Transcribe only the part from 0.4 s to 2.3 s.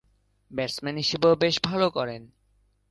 Batsman হিসেবেও বেশ ভালো করেন।